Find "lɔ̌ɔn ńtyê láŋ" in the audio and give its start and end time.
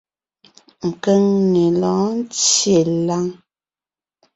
1.81-3.25